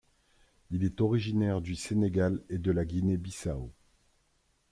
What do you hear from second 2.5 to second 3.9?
de la Guinée-Bissau.